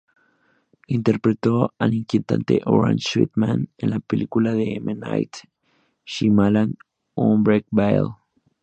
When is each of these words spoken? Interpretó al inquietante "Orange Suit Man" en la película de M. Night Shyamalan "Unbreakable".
Interpretó 0.87 1.75
al 1.77 1.93
inquietante 1.93 2.59
"Orange 2.65 3.07
Suit 3.07 3.29
Man" 3.35 3.69
en 3.77 3.91
la 3.91 3.99
película 3.99 4.51
de 4.51 4.77
M. 4.77 4.95
Night 4.95 5.31
Shyamalan 6.07 6.75
"Unbreakable". 7.13 8.15